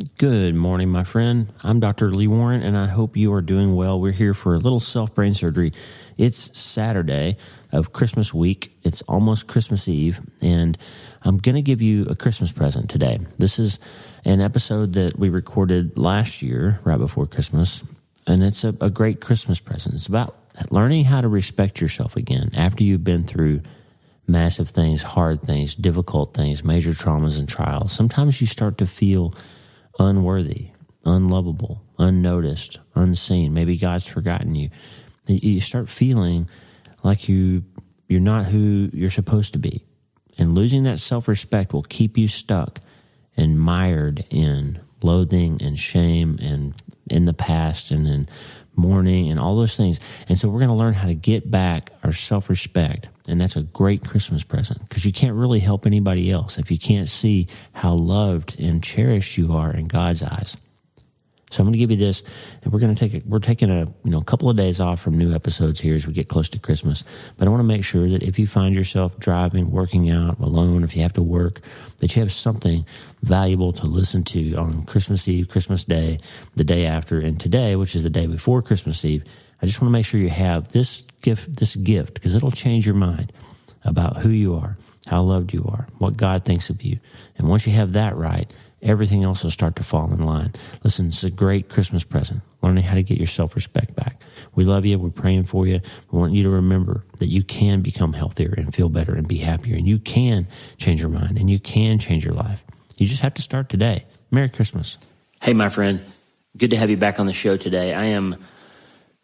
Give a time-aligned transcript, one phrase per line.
[0.00, 1.52] Good morning, my friend.
[1.62, 2.10] I'm Dr.
[2.10, 4.00] Lee Warren, and I hope you are doing well.
[4.00, 5.74] We're here for a little self brain surgery.
[6.16, 7.36] It's Saturday
[7.70, 8.72] of Christmas week.
[8.82, 10.78] It's almost Christmas Eve, and
[11.22, 13.18] I'm going to give you a Christmas present today.
[13.36, 13.78] This is
[14.24, 17.82] an episode that we recorded last year, right before Christmas,
[18.26, 19.96] and it's a, a great Christmas present.
[19.96, 20.34] It's about
[20.70, 23.60] learning how to respect yourself again after you've been through
[24.26, 27.92] massive things, hard things, difficult things, major traumas and trials.
[27.92, 29.34] Sometimes you start to feel
[29.98, 30.70] unworthy,
[31.04, 33.54] unlovable, unnoticed, unseen.
[33.54, 34.70] Maybe God's forgotten you.
[35.26, 36.48] You start feeling
[37.02, 37.64] like you
[38.08, 39.84] you're not who you're supposed to be.
[40.36, 42.80] And losing that self-respect will keep you stuck
[43.36, 46.74] and mired in loathing and shame and
[47.08, 48.28] in the past and in
[48.80, 50.00] mourning and all those things.
[50.28, 53.08] And so we're going to learn how to get back our self-respect.
[53.28, 56.78] And that's a great Christmas present because you can't really help anybody else if you
[56.78, 60.56] can't see how loved and cherished you are in God's eyes.
[61.50, 62.22] So I'm going to give you this,
[62.62, 63.26] and we're going to take it.
[63.26, 66.06] We're taking a you know a couple of days off from new episodes here as
[66.06, 67.04] we get close to Christmas.
[67.36, 70.84] But I want to make sure that if you find yourself driving, working out, alone,
[70.84, 71.60] if you have to work,
[71.98, 72.86] that you have something
[73.22, 76.18] valuable to listen to on Christmas Eve, Christmas Day,
[76.54, 79.24] the day after, and today, which is the day before Christmas Eve.
[79.60, 82.86] I just want to make sure you have this gift, this gift, because it'll change
[82.86, 83.32] your mind
[83.84, 87.00] about who you are, how loved you are, what God thinks of you,
[87.36, 88.50] and once you have that right
[88.82, 90.52] everything else will start to fall in line.
[90.82, 94.20] Listen, it's a great Christmas present, learning how to get your self respect back.
[94.54, 94.98] We love you.
[94.98, 95.80] We're praying for you.
[96.10, 99.38] We want you to remember that you can become healthier and feel better and be
[99.38, 100.46] happier, and you can
[100.78, 102.64] change your mind and you can change your life.
[102.96, 104.04] You just have to start today.
[104.30, 104.98] Merry Christmas.
[105.40, 106.04] Hey, my friend.
[106.56, 107.94] Good to have you back on the show today.
[107.94, 108.36] I am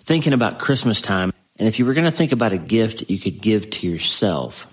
[0.00, 3.18] thinking about Christmas time, and if you were going to think about a gift you
[3.18, 4.66] could give to yourself,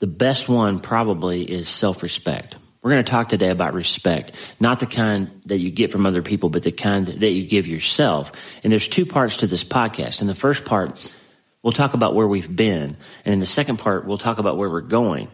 [0.00, 2.56] the best one probably is self respect.
[2.82, 6.22] We're going to talk today about respect, not the kind that you get from other
[6.22, 8.32] people, but the kind that you give yourself.
[8.64, 10.22] And there's two parts to this podcast.
[10.22, 11.12] In the first part,
[11.62, 12.96] we'll talk about where we've been.
[13.24, 15.28] And in the second part, we'll talk about where we're going.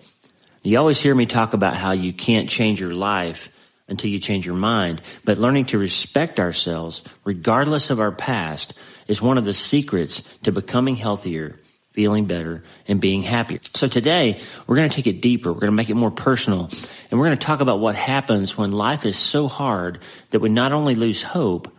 [0.64, 3.48] You always hear me talk about how you can't change your life
[3.86, 5.00] until you change your mind.
[5.24, 10.50] But learning to respect ourselves, regardless of our past, is one of the secrets to
[10.50, 11.60] becoming healthier
[11.96, 13.58] feeling better, and being happier.
[13.72, 15.50] So today, we're going to take it deeper.
[15.50, 16.68] We're going to make it more personal.
[17.10, 20.50] And we're going to talk about what happens when life is so hard that we
[20.50, 21.74] not only lose hope,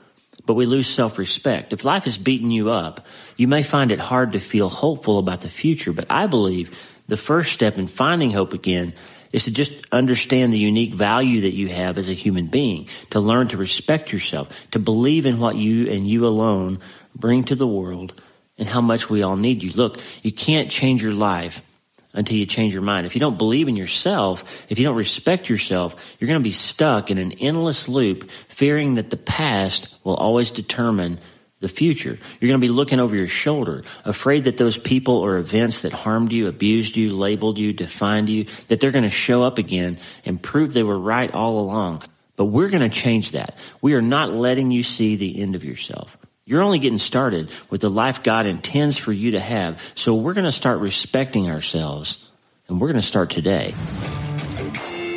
[0.48, 1.72] but we lose self respect.
[1.72, 5.42] If life is beating you up, you may find it hard to feel hopeful about
[5.42, 5.94] the future.
[5.94, 6.76] But I believe
[7.08, 8.94] the first step in finding hope again
[9.32, 13.20] is to just understand the unique value that you have as a human being, to
[13.20, 16.80] learn to respect yourself, to believe in what you and you alone
[17.16, 18.20] bring to the world
[18.58, 19.72] and how much we all need you.
[19.72, 21.64] Look, you can't change your life
[22.14, 23.06] until you change your mind.
[23.06, 26.52] If you don't believe in yourself, if you don't respect yourself, you're going to be
[26.52, 31.20] stuck in an endless loop, fearing that the past will always determine
[31.60, 32.18] the future.
[32.40, 35.92] You're going to be looking over your shoulder, afraid that those people or events that
[35.94, 39.98] harmed you, abused you, labeled you, defined you, that they're going to show up again
[40.26, 42.04] and prove they were right all along.
[42.36, 43.58] But we're going to change that.
[43.82, 46.18] We are not letting you see the end of yourself.
[46.48, 49.84] You're only getting started with the life God intends for you to have.
[49.96, 52.32] So we're going to start respecting ourselves,
[52.70, 53.72] and we're going to start today.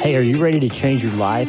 [0.01, 1.49] Hey, are you ready to change your life?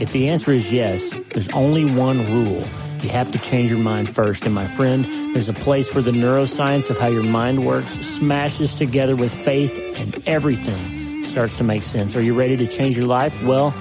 [0.00, 2.66] If the answer is yes, there's only one rule.
[3.02, 4.46] You have to change your mind first.
[4.46, 5.04] And my friend,
[5.34, 9.98] there's a place where the neuroscience of how your mind works smashes together with faith
[9.98, 12.16] and everything starts to make sense.
[12.16, 13.42] Are you ready to change your life?
[13.42, 13.74] Well,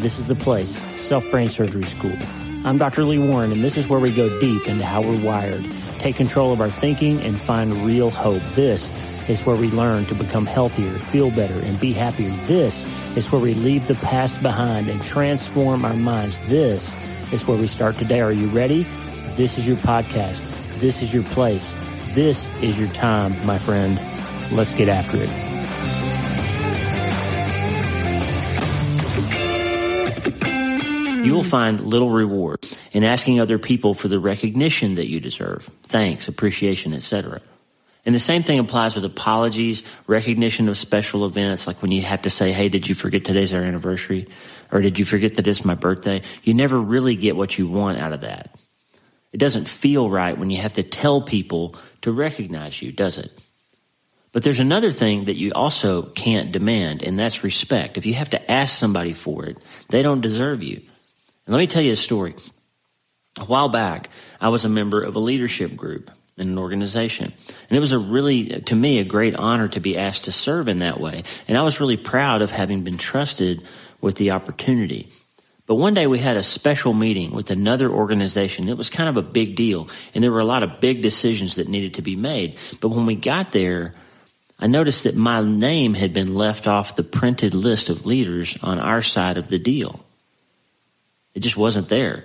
[0.00, 2.18] this is the place, Self Brain Surgery School.
[2.62, 3.04] I'm Dr.
[3.04, 5.64] Lee Warren, and this is where we go deep into how we're wired,
[5.98, 8.42] take control of our thinking, and find real hope.
[8.54, 8.92] This
[9.30, 12.28] is where we learn to become healthier, feel better, and be happier.
[12.44, 12.84] This
[13.16, 16.38] is where we leave the past behind and transform our minds.
[16.48, 16.98] This
[17.32, 18.20] is where we start today.
[18.20, 18.82] Are you ready?
[19.36, 20.46] This is your podcast.
[20.80, 21.74] This is your place.
[22.12, 23.98] This is your time, my friend.
[24.52, 25.49] Let's get after it.
[31.24, 31.50] You will mm-hmm.
[31.50, 36.94] find little reward in asking other people for the recognition that you deserve, thanks, appreciation,
[36.94, 37.40] etc.
[38.06, 42.22] And the same thing applies with apologies, recognition of special events, like when you have
[42.22, 44.26] to say, hey, did you forget today's our anniversary?
[44.72, 46.22] Or did you forget that it's my birthday?
[46.42, 48.54] You never really get what you want out of that.
[49.32, 53.30] It doesn't feel right when you have to tell people to recognize you, does it?
[54.32, 57.98] But there's another thing that you also can't demand, and that's respect.
[57.98, 59.58] If you have to ask somebody for it,
[59.88, 60.82] they don't deserve you.
[61.50, 62.36] And let me tell you a story.
[63.40, 64.08] A while back,
[64.40, 67.32] I was a member of a leadership group in an organization.
[67.68, 70.68] And it was a really, to me, a great honor to be asked to serve
[70.68, 71.24] in that way.
[71.48, 73.66] And I was really proud of having been trusted
[74.00, 75.08] with the opportunity.
[75.66, 78.68] But one day we had a special meeting with another organization.
[78.68, 81.56] It was kind of a big deal, and there were a lot of big decisions
[81.56, 82.58] that needed to be made.
[82.80, 83.94] But when we got there,
[84.60, 88.78] I noticed that my name had been left off the printed list of leaders on
[88.78, 90.04] our side of the deal.
[91.34, 92.24] It just wasn't there.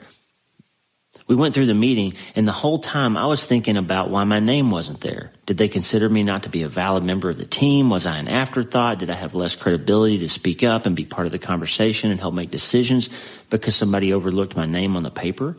[1.28, 4.40] We went through the meeting, and the whole time I was thinking about why my
[4.40, 5.32] name wasn't there.
[5.48, 7.90] Did they consider me not to be a valid member of the team?
[7.90, 9.00] Was I an afterthought?
[9.00, 12.20] Did I have less credibility to speak up and be part of the conversation and
[12.20, 13.10] help make decisions
[13.50, 15.58] because somebody overlooked my name on the paper?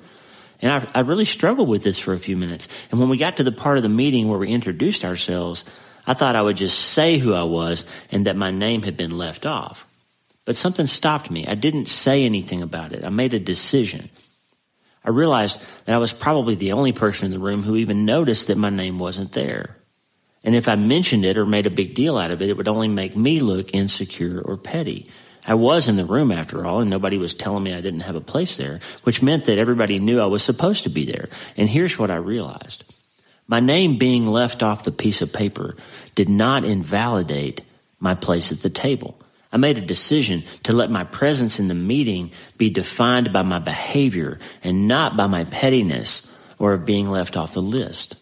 [0.62, 2.68] And I, I really struggled with this for a few minutes.
[2.90, 5.64] And when we got to the part of the meeting where we introduced ourselves,
[6.06, 9.18] I thought I would just say who I was and that my name had been
[9.18, 9.86] left off.
[10.46, 11.46] But something stopped me.
[11.46, 13.04] I didn't say anything about it.
[13.04, 14.08] I made a decision.
[15.04, 18.46] I realized that I was probably the only person in the room who even noticed
[18.46, 19.76] that my name wasn't there.
[20.44, 22.68] And if I mentioned it or made a big deal out of it, it would
[22.68, 25.10] only make me look insecure or petty.
[25.44, 28.14] I was in the room after all, and nobody was telling me I didn't have
[28.14, 31.28] a place there, which meant that everybody knew I was supposed to be there.
[31.56, 32.84] And here's what I realized.
[33.48, 35.76] My name being left off the piece of paper
[36.14, 37.62] did not invalidate
[37.98, 39.20] my place at the table.
[39.56, 43.58] I made a decision to let my presence in the meeting be defined by my
[43.58, 48.16] behavior and not by my pettiness or being left off the list.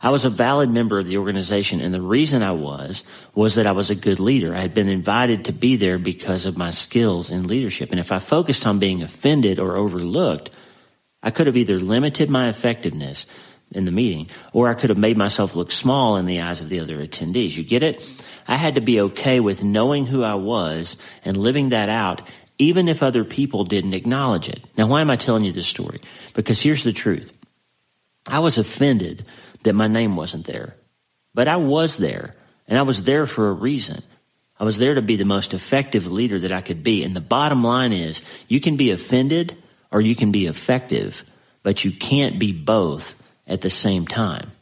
[0.00, 3.02] I was a valid member of the organization, and the reason I was
[3.34, 4.54] was that I was a good leader.
[4.54, 7.90] I had been invited to be there because of my skills in leadership.
[7.90, 10.50] And if I focused on being offended or overlooked,
[11.20, 13.26] I could have either limited my effectiveness
[13.74, 16.68] in the meeting or I could have made myself look small in the eyes of
[16.68, 17.56] the other attendees.
[17.56, 18.24] You get it?
[18.46, 22.22] I had to be okay with knowing who I was and living that out,
[22.58, 24.62] even if other people didn't acknowledge it.
[24.76, 26.00] Now, why am I telling you this story?
[26.34, 27.36] Because here's the truth.
[28.28, 29.24] I was offended
[29.64, 30.76] that my name wasn't there,
[31.34, 32.34] but I was there,
[32.68, 34.02] and I was there for a reason.
[34.58, 37.02] I was there to be the most effective leader that I could be.
[37.02, 39.56] And the bottom line is you can be offended
[39.90, 41.24] or you can be effective,
[41.62, 44.52] but you can't be both at the same time.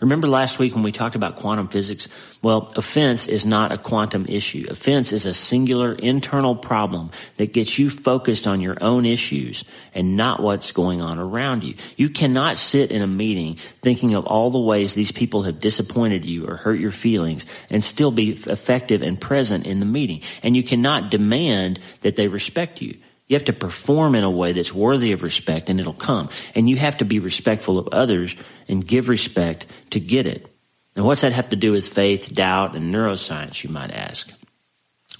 [0.00, 2.08] Remember last week when we talked about quantum physics?
[2.42, 4.66] Well, offense is not a quantum issue.
[4.68, 9.64] Offense is a singular internal problem that gets you focused on your own issues
[9.94, 11.74] and not what's going on around you.
[11.96, 16.24] You cannot sit in a meeting thinking of all the ways these people have disappointed
[16.26, 20.20] you or hurt your feelings and still be effective and present in the meeting.
[20.42, 22.98] And you cannot demand that they respect you.
[23.26, 26.28] You have to perform in a way that's worthy of respect and it'll come.
[26.54, 28.36] And you have to be respectful of others
[28.68, 30.46] and give respect to get it.
[30.94, 34.30] And what's that have to do with faith, doubt, and neuroscience, you might ask?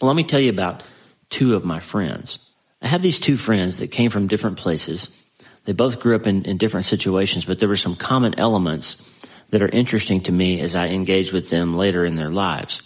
[0.01, 0.85] Well, let me tell you about
[1.31, 2.39] two of my friends.
[2.83, 5.25] I have these two friends that came from different places.
[5.65, 9.11] They both grew up in, in different situations, but there were some common elements
[9.51, 12.83] that are interesting to me as I engage with them later in their lives.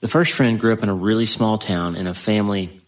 [0.00, 2.80] The first friend grew up in a really small town in a family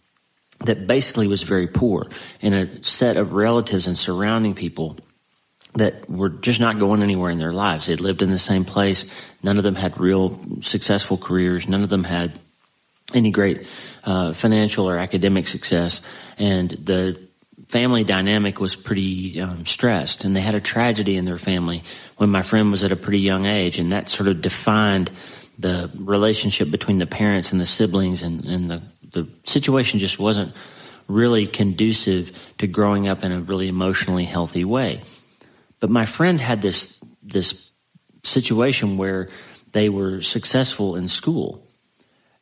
[0.59, 2.07] that basically was very poor
[2.41, 4.97] and a set of relatives and surrounding people
[5.73, 7.85] that were just not going anywhere in their lives.
[7.85, 9.13] They'd lived in the same place.
[9.43, 11.67] None of them had real successful careers.
[11.67, 12.39] None of them had
[13.13, 13.67] any great
[14.03, 16.01] uh, financial or academic success.
[16.39, 17.19] And the
[17.67, 20.23] family dynamic was pretty um, stressed.
[20.23, 21.83] And they had a tragedy in their family
[22.17, 23.77] when my friend was at a pretty young age.
[23.77, 25.11] And that sort of defined
[25.59, 28.81] the relationship between the parents and the siblings and, and the
[29.11, 30.53] the situation just wasn't
[31.07, 35.01] really conducive to growing up in a really emotionally healthy way.
[35.79, 37.71] But my friend had this this
[38.23, 39.29] situation where
[39.71, 41.63] they were successful in school.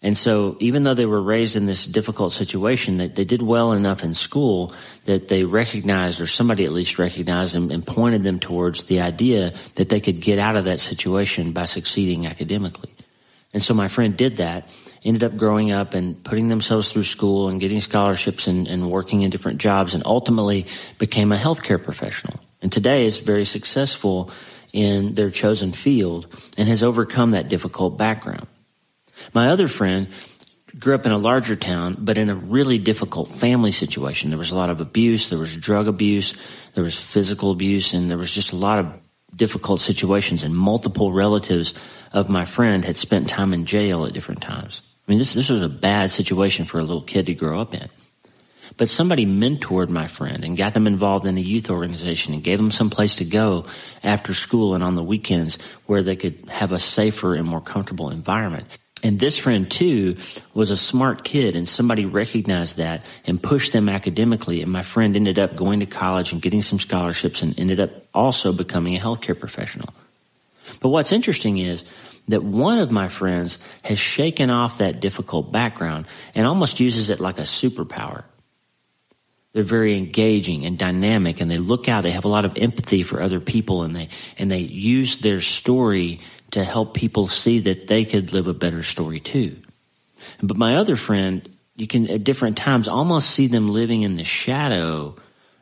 [0.01, 3.71] And so even though they were raised in this difficult situation, that they did well
[3.73, 4.71] enough in school
[5.05, 9.53] that they recognized, or somebody at least recognized them and pointed them towards the idea
[9.75, 12.93] that they could get out of that situation by succeeding academically.
[13.51, 14.69] And so my friend did that
[15.05, 19.21] ended up growing up and putting themselves through school and getting scholarships and, and working
[19.21, 20.65] in different jobs and ultimately
[20.97, 22.39] became a healthcare professional.
[22.61, 24.31] And today is very successful
[24.73, 28.47] in their chosen field and has overcome that difficult background.
[29.33, 30.07] My other friend
[30.79, 34.31] grew up in a larger town, but in a really difficult family situation.
[34.31, 36.33] There was a lot of abuse, there was drug abuse,
[36.73, 38.91] there was physical abuse, and there was just a lot of
[39.33, 40.43] difficult situations.
[40.43, 41.73] And multiple relatives
[42.11, 44.81] of my friend had spent time in jail at different times.
[45.07, 47.73] I mean, this, this was a bad situation for a little kid to grow up
[47.73, 47.89] in.
[48.77, 52.57] But somebody mentored my friend and got them involved in a youth organization and gave
[52.57, 53.65] them some place to go
[54.03, 58.09] after school and on the weekends where they could have a safer and more comfortable
[58.09, 58.65] environment.
[59.03, 60.17] And this friend too
[60.53, 64.63] was a smart kid and somebody recognized that and pushed them academically.
[64.63, 67.91] And my friend ended up going to college and getting some scholarships and ended up
[68.13, 69.93] also becoming a healthcare professional.
[70.81, 71.85] But what's interesting is
[72.27, 77.19] that one of my friends has shaken off that difficult background and almost uses it
[77.19, 78.23] like a superpower.
[79.53, 82.01] They're very engaging and dynamic and they look out.
[82.01, 85.39] They have a lot of empathy for other people and they, and they use their
[85.39, 86.19] story
[86.51, 89.57] to help people see that they could live a better story too.
[90.41, 94.23] But my other friend, you can at different times almost see them living in the
[94.23, 95.15] shadow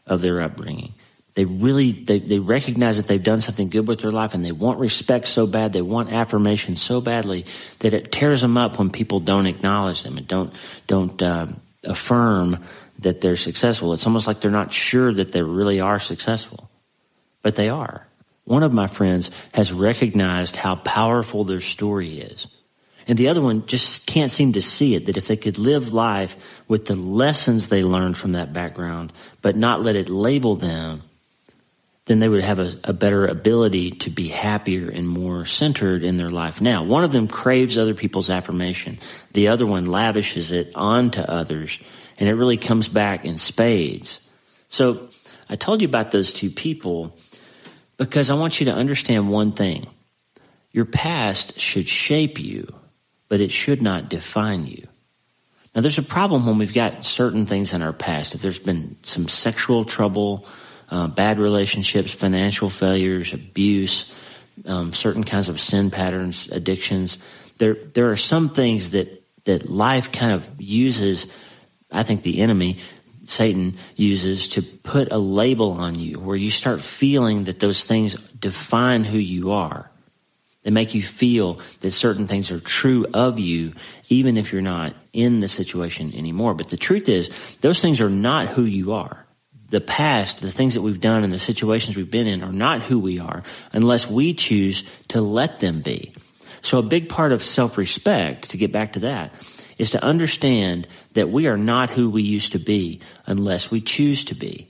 [0.07, 0.93] of their upbringing.
[1.35, 4.51] They really they, they recognize that they've done something good with their life and they
[4.51, 7.45] want respect so bad, they want affirmation so badly
[7.79, 10.53] that it tears them up when people don't acknowledge them and don't
[10.85, 11.47] don't uh,
[11.83, 12.63] affirm
[12.99, 13.93] that they're successful.
[13.93, 16.69] It's almost like they're not sure that they really are successful,
[17.41, 18.05] but they are.
[18.45, 22.47] One of my friends has recognized how powerful their story is.
[23.07, 25.93] And the other one just can't seem to see it that if they could live
[25.93, 26.37] life
[26.67, 29.11] with the lessons they learned from that background,
[29.41, 31.01] but not let it label them,
[32.05, 36.17] then they would have a, a, better ability to be happier and more centered in
[36.17, 36.83] their life now.
[36.83, 38.99] One of them craves other people's affirmation.
[39.31, 41.79] The other one lavishes it onto others,
[42.19, 44.19] and it really comes back in spades.
[44.67, 45.07] So
[45.49, 47.17] I told you about those two people
[47.97, 49.85] because I want you to understand one thing.
[50.71, 52.73] Your past should shape you,
[53.29, 54.87] but it should not define you.
[55.75, 58.35] Now, there's a problem when we've got certain things in our past.
[58.35, 60.45] If there's been some sexual trouble,
[60.93, 64.15] uh, bad relationships, financial failures, abuse,
[64.67, 67.17] um, certain kinds of sin patterns, addictions.
[67.57, 71.33] There, there are some things that that life kind of uses.
[71.91, 72.77] I think the enemy,
[73.25, 78.15] Satan, uses to put a label on you, where you start feeling that those things
[78.31, 79.89] define who you are.
[80.61, 83.73] They make you feel that certain things are true of you,
[84.07, 86.53] even if you're not in the situation anymore.
[86.53, 89.22] But the truth is, those things are not who you are
[89.73, 92.79] the past, the things that we've done and the situations we've been in are not
[92.79, 96.13] who we are unless we choose to let them be.
[96.61, 99.33] So a big part of self-respect, to get back to that,
[99.79, 104.25] is to understand that we are not who we used to be unless we choose
[104.25, 104.69] to be.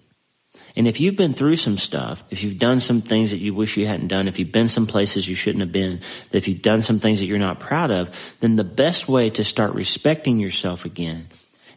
[0.78, 3.76] And if you've been through some stuff, if you've done some things that you wish
[3.76, 6.00] you hadn't done, if you've been some places you shouldn't have been,
[6.32, 9.44] if you've done some things that you're not proud of, then the best way to
[9.44, 11.28] start respecting yourself again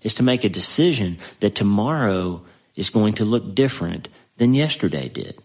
[0.03, 2.45] is to make a decision that tomorrow
[2.77, 5.43] is going to look different than yesterday did.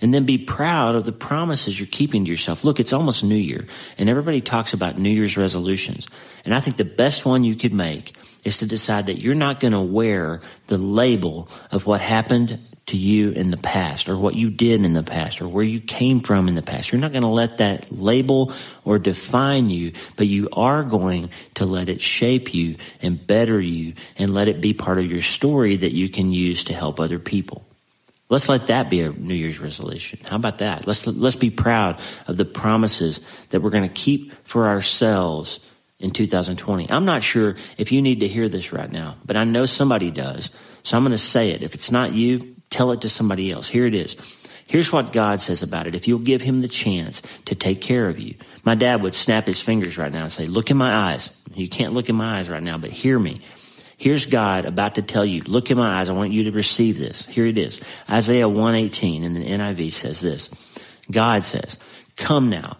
[0.00, 2.64] And then be proud of the promises you're keeping to yourself.
[2.64, 3.66] Look, it's almost New Year,
[3.98, 6.08] and everybody talks about New Year's resolutions.
[6.44, 9.60] And I think the best one you could make is to decide that you're not
[9.60, 14.34] going to wear the label of what happened to you in the past or what
[14.34, 16.90] you did in the past or where you came from in the past.
[16.90, 18.52] You're not going to let that label
[18.84, 23.94] or define you, but you are going to let it shape you and better you
[24.16, 27.18] and let it be part of your story that you can use to help other
[27.18, 27.64] people.
[28.28, 30.20] Let's let that be a New Year's resolution.
[30.26, 30.86] How about that?
[30.86, 33.20] Let's, let's be proud of the promises
[33.50, 35.60] that we're going to keep for ourselves
[36.00, 36.90] in 2020.
[36.90, 40.10] I'm not sure if you need to hear this right now, but I know somebody
[40.10, 40.50] does.
[40.82, 41.62] So I'm going to say it.
[41.62, 43.68] If it's not you, Tell it to somebody else.
[43.68, 44.16] Here it is.
[44.66, 45.94] Here's what God says about it.
[45.94, 48.34] If you'll give him the chance to take care of you.
[48.64, 51.30] My dad would snap his fingers right now and say, look in my eyes.
[51.54, 53.42] You can't look in my eyes right now, but hear me.
[53.98, 56.08] Here's God about to tell you, look in my eyes.
[56.08, 57.26] I want you to receive this.
[57.26, 57.82] Here it is.
[58.08, 60.48] Isaiah 118 in the NIV says this.
[61.10, 61.76] God says,
[62.16, 62.78] come now,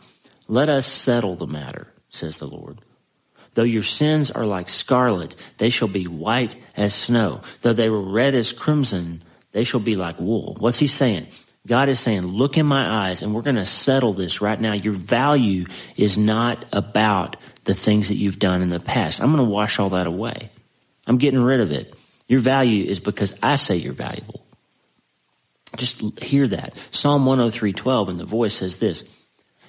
[0.49, 2.81] let us settle the matter, says the Lord.
[3.55, 7.43] Though your sins are like scarlet, they shall be white as snow.
[7.61, 9.23] Though they were red as crimson,
[9.53, 10.57] they shall be like wool.
[10.59, 11.27] What's he saying?
[11.67, 14.73] God is saying, look in my eyes and we're going to settle this right now.
[14.73, 15.67] Your value
[15.97, 19.23] is not about the things that you've done in the past.
[19.23, 20.51] I'm going to wash all that away.
[21.07, 21.95] I'm getting rid of it.
[22.27, 24.45] Your value is because I say you're valuable.
[25.77, 26.77] Just hear that.
[26.91, 29.09] Psalm 103:12 and the voice says this.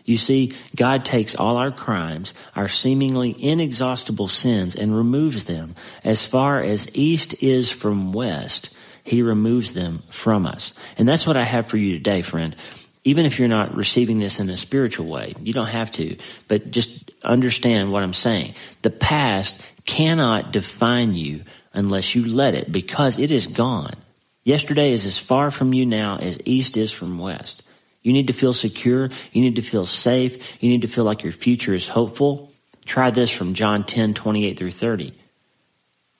[0.06, 6.26] You see, God takes all our crimes, our seemingly inexhaustible sins and removes them as
[6.26, 10.74] far as east is from west he removes them from us.
[10.98, 12.56] And that's what I have for you today, friend.
[13.04, 16.16] Even if you're not receiving this in a spiritual way, you don't have to,
[16.48, 18.56] but just understand what I'm saying.
[18.82, 21.44] The past cannot define you
[21.74, 23.96] unless you let it because it is gone.
[24.44, 27.64] Yesterday is as far from you now as east is from west.
[28.04, 29.10] You need to feel secure.
[29.32, 30.62] You need to feel safe.
[30.62, 32.52] You need to feel like your future is hopeful.
[32.86, 35.14] Try this from John 10, 28 through 30.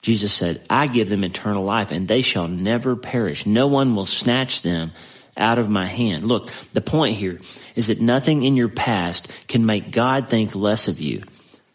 [0.04, 3.46] Jesus said, I give them eternal life and they shall never perish.
[3.46, 4.92] No one will snatch them
[5.34, 6.28] out of my hand.
[6.28, 7.40] Look, the point here
[7.74, 11.22] is that nothing in your past can make God think less of you.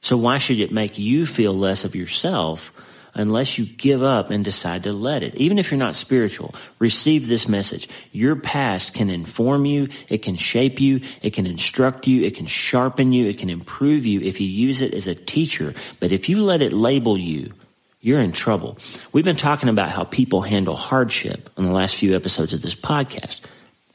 [0.02, 2.72] So why should it make you feel less of yourself
[3.16, 5.34] unless you give up and decide to let it?
[5.34, 7.90] Even if you're not spiritual, receive this message.
[8.12, 9.88] Your past can inform you.
[10.08, 11.02] It can shape you.
[11.24, 12.26] It can instruct you.
[12.26, 13.28] It can sharpen you.
[13.28, 15.74] It can improve you if you use it as a teacher.
[16.00, 17.54] But if you let it label you,
[18.02, 18.78] you're in trouble.
[19.12, 22.76] We've been talking about how people handle hardship in the last few episodes of this
[22.76, 23.42] podcast.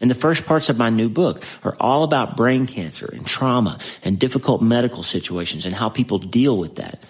[0.01, 3.79] And the first parts of my new book are all about brain cancer and trauma
[4.03, 7.03] and difficult medical situations and how people deal with that.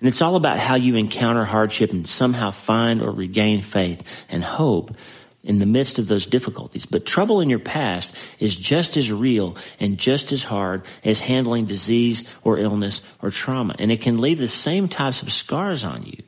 [0.00, 4.42] And it's all about how you encounter hardship and somehow find or regain faith and
[4.42, 4.96] hope
[5.44, 6.86] in the midst of those difficulties.
[6.86, 11.66] But trouble in your past is just as real and just as hard as handling
[11.66, 13.76] disease or illness or trauma.
[13.78, 16.22] And it can leave the same types of scars on you.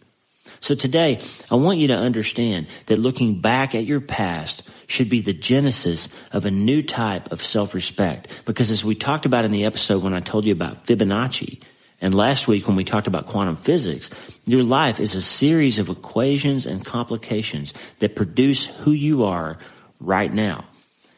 [0.62, 5.21] So today, I want you to understand that looking back at your past should be
[5.21, 8.45] the genesis of a new type of self-respect.
[8.45, 11.61] Because as we talked about in the episode when I told you about Fibonacci,
[12.00, 14.11] and last week when we talked about quantum physics,
[14.47, 19.59] your life is a series of equations and complications that produce who you are
[19.99, 20.64] right now.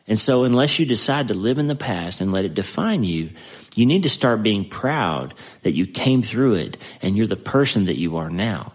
[0.07, 3.31] And so unless you decide to live in the past and let it define you,
[3.75, 7.87] you need to start being proud that you came through it and you're the person
[7.87, 8.74] that you are now.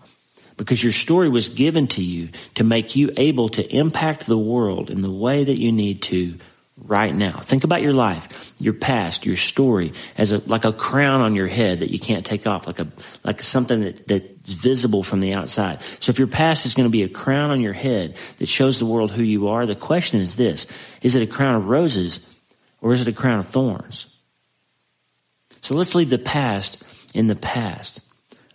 [0.59, 4.89] Because your story was given to you to make you able to impact the world
[4.89, 6.35] in the way that you need to
[6.85, 7.31] right now.
[7.31, 11.47] Think about your life, your past, your story as a, like a crown on your
[11.47, 12.87] head that you can't take off, like a,
[13.23, 15.81] like something that, that's visible from the outside.
[16.01, 18.79] So if your past is going to be a crown on your head that shows
[18.79, 20.67] the world who you are, the question is this,
[21.01, 22.37] is it a crown of roses
[22.81, 24.13] or is it a crown of thorns?
[25.61, 26.83] So let's leave the past
[27.15, 28.01] in the past.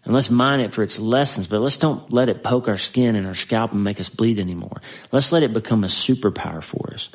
[0.04, 3.16] And let's mine it for its lessons, but let's don't let it poke our skin
[3.16, 4.82] and our scalp and make us bleed anymore.
[5.12, 7.10] Let's let it become a superpower for us.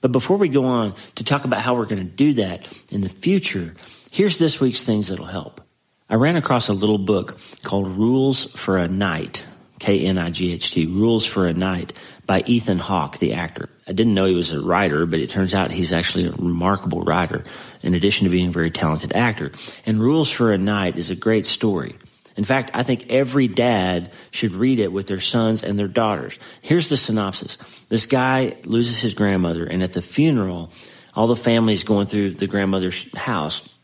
[0.00, 3.02] But before we go on to talk about how we're going to do that in
[3.02, 3.74] the future,
[4.10, 5.60] here's this week's things that'll help.
[6.08, 9.44] I ran across a little book called Rules for a Knight,
[9.78, 13.68] K N I G H T, Rules for a Knight by Ethan Hawke, the actor.
[13.86, 17.02] I didn't know he was a writer, but it turns out he's actually a remarkable
[17.02, 17.44] writer
[17.82, 19.52] in addition to being a very talented actor.
[19.84, 21.96] And Rules for a Knight is a great story.
[22.36, 26.38] In fact, I think every dad should read it with their sons and their daughters.
[26.62, 27.56] Here's the synopsis.
[27.88, 30.72] This guy loses his grandmother, and at the funeral,
[31.14, 33.76] all the family is going through the grandmother's house.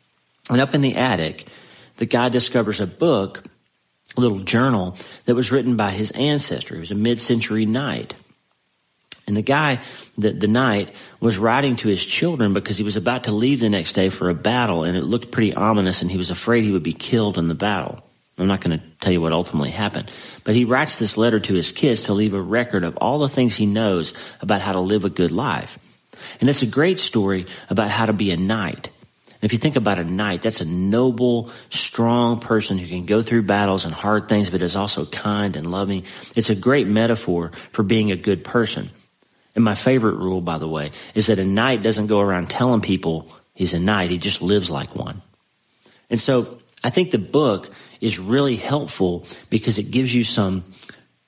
[0.51, 1.47] And up in the attic,
[1.99, 3.45] the guy discovers a book,
[4.17, 6.75] a little journal, that was written by his ancestor.
[6.75, 8.15] He was a mid century knight.
[9.29, 9.81] And the guy,
[10.19, 13.69] the, the knight, was writing to his children because he was about to leave the
[13.69, 16.73] next day for a battle, and it looked pretty ominous, and he was afraid he
[16.73, 18.03] would be killed in the battle.
[18.41, 20.11] I'm not going to tell you what ultimately happened.
[20.45, 23.29] But he writes this letter to his kids to leave a record of all the
[23.29, 25.79] things he knows about how to live a good life.
[26.41, 28.89] And it's a great story about how to be a knight.
[29.27, 33.23] And if you think about a knight, that's a noble, strong person who can go
[33.23, 36.05] through battles and hard things, but is also kind and loving.
[36.37, 38.91] It's a great metaphor for being a good person.
[39.55, 42.81] And my favorite rule, by the way, is that a knight doesn't go around telling
[42.81, 44.11] people he's a knight.
[44.11, 45.23] He just lives like one.
[46.11, 50.65] And so I think the book is really helpful because it gives you some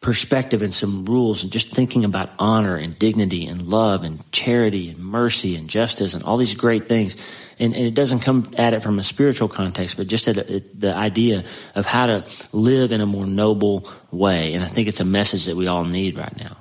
[0.02, 4.90] perspective and some rules and just thinking about honor and dignity and love and charity
[4.90, 7.16] and mercy and justice and all these great things.
[7.60, 10.58] And, and it doesn't come at it from a spiritual context, but just at a,
[10.74, 11.44] the idea
[11.76, 14.54] of how to live in a more noble way.
[14.54, 16.56] And I think it's a message that we all need right now.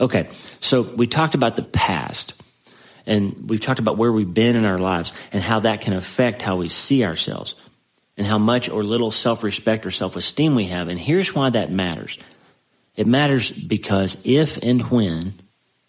[0.00, 0.28] Okay,
[0.60, 2.40] so we talked about the past
[3.04, 6.42] and we've talked about where we've been in our lives and how that can affect
[6.42, 7.56] how we see ourselves
[8.18, 10.88] and how much or little self respect or self esteem we have.
[10.88, 12.18] And here's why that matters
[12.96, 15.32] it matters because if and when,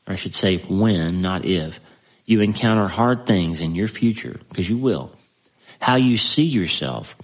[0.08, 1.80] or I should say when, not if,
[2.26, 5.12] you encounter hard things in your future, because you will,
[5.82, 7.16] how you see yourself,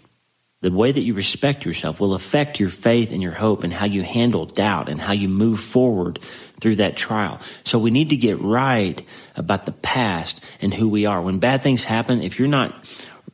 [0.61, 3.85] the way that you respect yourself will affect your faith and your hope and how
[3.85, 6.17] you handle doubt and how you move forward
[6.59, 7.39] through that trial.
[7.63, 8.99] So we need to get right
[9.35, 11.21] about the past and who we are.
[11.21, 12.73] When bad things happen, if you're not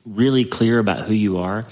[0.06, 1.66] really clear about who you are,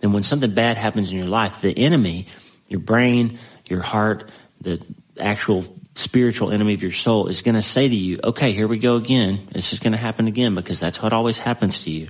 [0.00, 2.26] then when something bad happens in your life, the enemy,
[2.68, 4.28] your brain, your heart,
[4.60, 4.84] the
[5.18, 8.78] actual spiritual enemy of your soul is going to say to you, okay, here we
[8.78, 9.48] go again.
[9.52, 12.08] It's just going to happen again because that's what always happens to you.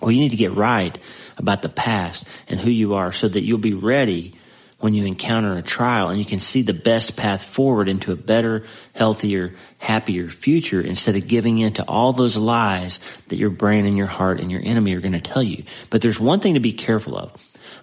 [0.00, 0.96] Well, you need to get right
[1.36, 4.34] about the past and who you are so that you'll be ready
[4.84, 8.16] when you encounter a trial and you can see the best path forward into a
[8.16, 13.86] better, healthier, happier future instead of giving in to all those lies that your brain
[13.86, 15.64] and your heart and your enemy are going to tell you.
[15.88, 17.32] But there's one thing to be careful of.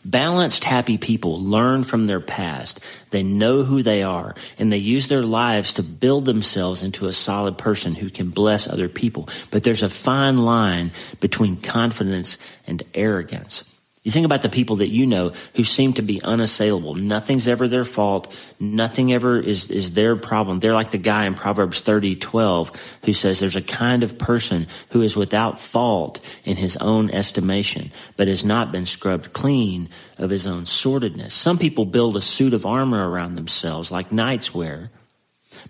[0.05, 2.85] Balanced, happy people learn from their past.
[3.09, 7.13] They know who they are and they use their lives to build themselves into a
[7.13, 9.27] solid person who can bless other people.
[9.49, 12.37] But there's a fine line between confidence
[12.67, 13.70] and arrogance.
[14.03, 16.95] You think about the people that you know who seem to be unassailable.
[16.95, 18.35] Nothing's ever their fault.
[18.59, 20.59] Nothing ever is, is their problem.
[20.59, 24.65] They're like the guy in Proverbs 30, 12 who says there's a kind of person
[24.89, 29.87] who is without fault in his own estimation, but has not been scrubbed clean
[30.17, 31.35] of his own sordidness.
[31.35, 34.89] Some people build a suit of armor around themselves like knights wear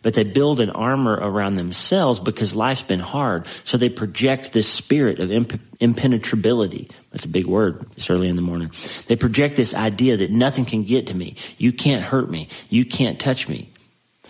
[0.01, 3.45] but they build an armor around themselves because life's been hard.
[3.63, 6.89] So they project this spirit of imp- impenetrability.
[7.11, 7.85] That's a big word.
[7.95, 8.71] It's early in the morning.
[9.07, 11.35] They project this idea that nothing can get to me.
[11.57, 12.47] You can't hurt me.
[12.69, 13.69] You can't touch me.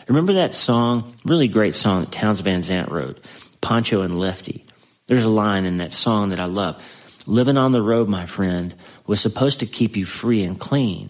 [0.07, 1.13] Remember that song?
[1.25, 3.23] Really great song that Townes Van Zandt wrote,
[3.61, 4.65] Pancho and Lefty.
[5.07, 6.83] There's a line in that song that I love.
[7.27, 8.73] Living on the road, my friend,
[9.05, 11.09] was supposed to keep you free and clean.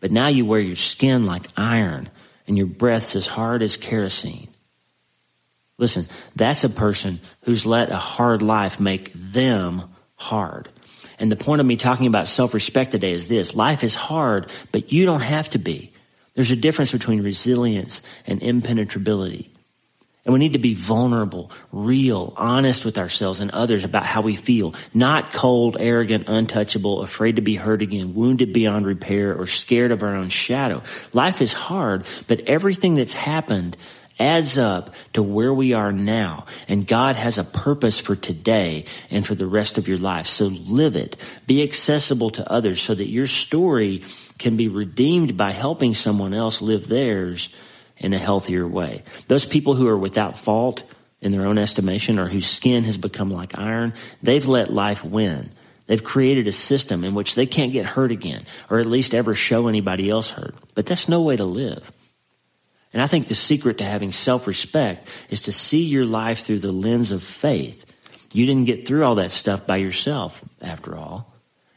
[0.00, 2.10] But now you wear your skin like iron
[2.46, 4.48] and your breath's as hard as kerosene.
[5.78, 9.82] Listen, that's a person who's let a hard life make them
[10.14, 10.68] hard.
[11.18, 14.50] And the point of me talking about self respect today is this life is hard,
[14.72, 15.92] but you don't have to be.
[16.34, 19.50] There's a difference between resilience and impenetrability.
[20.26, 24.34] And we need to be vulnerable, real, honest with ourselves and others about how we
[24.34, 24.74] feel.
[24.92, 30.02] Not cold, arrogant, untouchable, afraid to be hurt again, wounded beyond repair, or scared of
[30.02, 30.82] our own shadow.
[31.12, 33.76] Life is hard, but everything that's happened
[34.18, 36.46] adds up to where we are now.
[36.66, 40.26] And God has a purpose for today and for the rest of your life.
[40.26, 41.16] So live it.
[41.46, 44.02] Be accessible to others so that your story
[44.38, 47.54] can be redeemed by helping someone else live theirs
[47.98, 49.02] in a healthier way.
[49.28, 50.82] Those people who are without fault
[51.20, 55.50] in their own estimation or whose skin has become like iron, they've let life win.
[55.86, 59.34] They've created a system in which they can't get hurt again, or at least ever
[59.34, 60.54] show anybody else hurt.
[60.74, 61.90] But that's no way to live.
[62.92, 66.60] And I think the secret to having self respect is to see your life through
[66.60, 67.84] the lens of faith.
[68.32, 71.32] You didn't get through all that stuff by yourself, after all.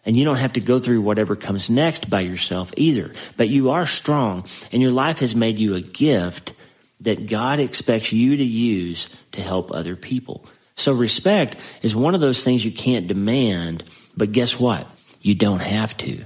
[0.05, 3.11] And you don't have to go through whatever comes next by yourself either.
[3.37, 6.53] But you are strong, and your life has made you a gift
[7.01, 10.45] that God expects you to use to help other people.
[10.75, 13.83] So respect is one of those things you can't demand,
[14.15, 14.87] but guess what?
[15.21, 16.23] You don't have to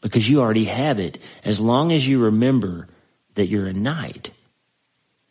[0.00, 2.88] because you already have it as long as you remember
[3.34, 4.30] that you're a knight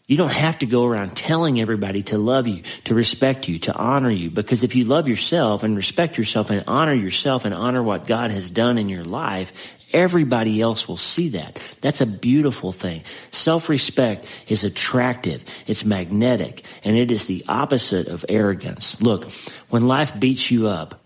[0.07, 3.75] you don't have to go around telling everybody to love you, to respect you, to
[3.75, 7.81] honor you, because if you love yourself and respect yourself and honor yourself and honor
[7.81, 9.51] what God has done in your life,
[9.93, 11.59] everybody else will see that.
[11.81, 13.03] That's a beautiful thing.
[13.31, 19.01] Self-respect is attractive, it's magnetic, and it is the opposite of arrogance.
[19.01, 19.31] Look,
[19.69, 21.01] when life beats you up,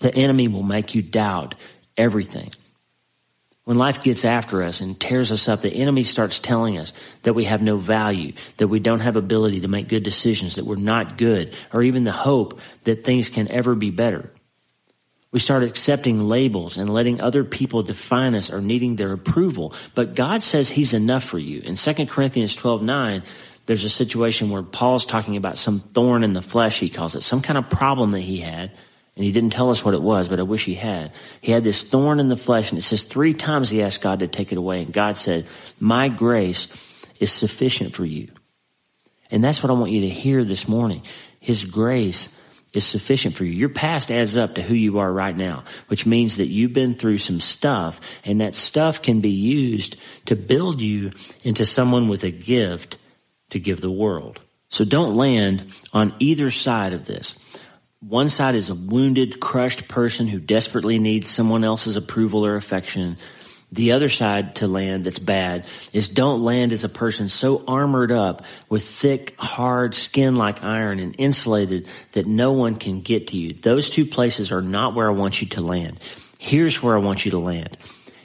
[0.00, 1.54] the enemy will make you doubt
[1.96, 2.50] everything.
[3.70, 7.34] When life gets after us and tears us up, the enemy starts telling us that
[7.34, 10.74] we have no value, that we don't have ability to make good decisions, that we're
[10.74, 14.28] not good, or even the hope that things can ever be better.
[15.30, 19.72] We start accepting labels and letting other people define us or needing their approval.
[19.94, 21.60] But God says He's enough for you.
[21.60, 23.22] In 2 Corinthians 12 9,
[23.66, 27.20] there's a situation where Paul's talking about some thorn in the flesh, he calls it,
[27.20, 28.72] some kind of problem that he had
[29.20, 31.12] and he didn't tell us what it was, but I wish he had.
[31.42, 34.20] He had this thorn in the flesh, and it says three times he asked God
[34.20, 34.80] to take it away.
[34.80, 35.46] And God said,
[35.78, 36.68] My grace
[37.20, 38.28] is sufficient for you.
[39.30, 41.02] And that's what I want you to hear this morning.
[41.38, 43.52] His grace is sufficient for you.
[43.52, 46.94] Your past adds up to who you are right now, which means that you've been
[46.94, 51.10] through some stuff, and that stuff can be used to build you
[51.42, 52.96] into someone with a gift
[53.50, 54.40] to give the world.
[54.70, 57.36] So don't land on either side of this.
[58.00, 63.18] One side is a wounded, crushed person who desperately needs someone else's approval or affection.
[63.72, 68.10] The other side to land that's bad is don't land as a person so armored
[68.10, 73.36] up with thick, hard skin like iron and insulated that no one can get to
[73.36, 73.52] you.
[73.52, 76.00] Those two places are not where I want you to land.
[76.38, 77.76] Here's where I want you to land.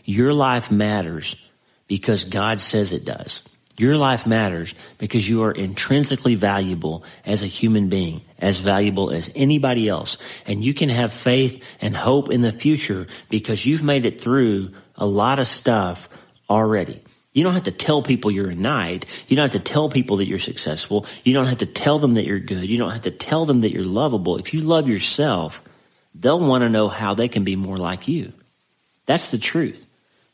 [0.06, 1.52] Your life matters
[1.88, 3.44] because God says it does.
[3.78, 9.32] Your life matters because you are intrinsically valuable as a human being, as valuable as
[9.36, 10.18] anybody else.
[10.46, 14.72] And you can have faith and hope in the future because you've made it through
[14.96, 16.08] a lot of stuff
[16.50, 17.02] already.
[17.34, 19.06] You don't have to tell people you're a knight.
[19.28, 21.06] You don't have to tell people that you're successful.
[21.26, 22.70] You don't have to tell them that you're good.
[22.70, 24.38] You don't have to tell them that you're lovable.
[24.38, 25.62] If you love yourself,
[26.14, 28.32] they'll want to know how they can be more like you.
[29.06, 29.86] That's the truth.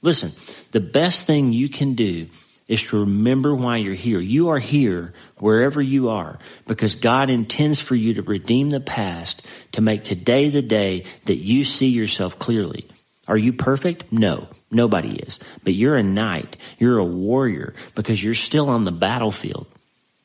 [0.04, 0.32] Listen,
[0.72, 2.28] the best thing you can do
[2.72, 4.22] is to remember why you're here.
[4.22, 9.46] You are here wherever you are because God intends for you to redeem the past
[9.74, 12.88] to make today the day that you see yourself clearly.
[13.28, 14.14] Are you perfect?
[14.14, 15.42] No, nobody is.
[15.66, 16.56] But you're a knight.
[16.80, 19.68] You're a warrior because you're still on the battlefield.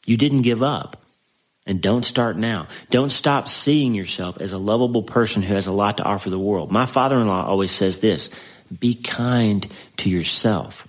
[0.04, 1.02] You didn't give up.
[1.66, 2.68] And don't start now.
[2.90, 6.38] Don't stop seeing yourself as a lovable person who has a lot to offer the
[6.38, 6.70] world.
[6.70, 8.30] My father in law always says this
[8.78, 10.87] be kind to yourself.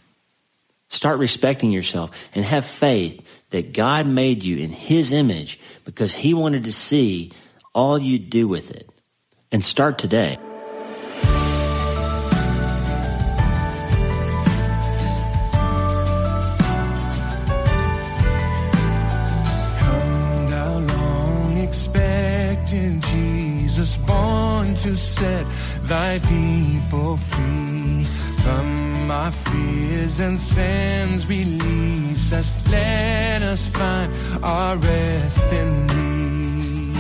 [0.90, 6.34] Start respecting yourself and have faith that God made you in His image because He
[6.34, 7.32] wanted to see
[7.74, 8.90] all you do with it.
[9.52, 10.38] And start today.
[23.78, 25.46] Jesus born to set
[25.84, 28.04] thy people free
[28.44, 31.28] from our fears and sins.
[31.28, 34.12] Release us, let us find
[34.44, 36.94] our rest in thee.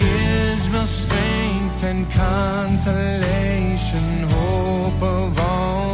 [0.00, 5.85] Israel's strength and consolation, hope of all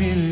[0.00, 0.29] deliver,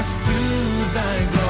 [0.00, 1.49] us to thy glorious